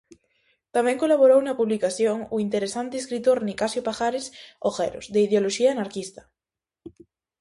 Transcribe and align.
Tamén 0.75 1.01
colaborou 1.03 1.39
na 1.43 1.57
publicación 1.59 2.17
o 2.35 2.37
interesante 2.45 2.95
escritor 2.97 3.37
Nicasio 3.49 3.81
Pajares 3.87 4.25
Ojeros, 4.69 5.05
de 5.13 5.19
ideoloxía 5.27 5.69
anarquista. 5.71 6.21